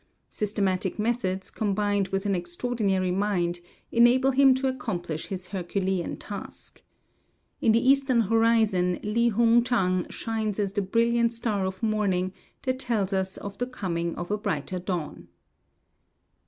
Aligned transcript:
Systematic 0.31 0.97
methods, 0.97 1.51
combined 1.51 2.07
with 2.07 2.25
an 2.25 2.33
extraordinary 2.33 3.11
mind, 3.11 3.59
enable 3.91 4.31
him 4.31 4.55
to 4.55 4.65
accomplish 4.67 5.27
his 5.27 5.49
herculean 5.49 6.17
task. 6.17 6.81
In 7.61 7.71
the 7.71 7.87
eastern 7.87 8.21
horizon 8.21 8.99
Li 9.03 9.29
Hung 9.29 9.63
Chang 9.63 10.07
shines 10.09 10.57
as 10.57 10.73
the 10.73 10.81
brilliant 10.81 11.33
star 11.33 11.67
of 11.67 11.83
morning 11.83 12.33
that 12.63 12.79
tells 12.79 13.13
of 13.13 13.59
the 13.59 13.67
coming 13.67 14.15
of 14.15 14.31
a 14.31 14.39
brighter 14.39 14.79
dawn. 14.79 15.27